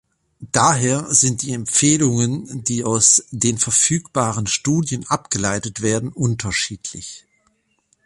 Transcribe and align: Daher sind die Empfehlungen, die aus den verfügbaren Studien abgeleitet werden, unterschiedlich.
Daher 0.51 1.13
sind 1.13 1.43
die 1.43 1.51
Empfehlungen, 1.53 2.63
die 2.63 2.83
aus 2.83 3.23
den 3.29 3.59
verfügbaren 3.59 4.47
Studien 4.47 5.05
abgeleitet 5.05 5.83
werden, 5.83 6.09
unterschiedlich. 6.11 7.27